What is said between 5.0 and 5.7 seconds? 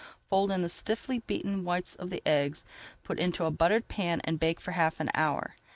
hour.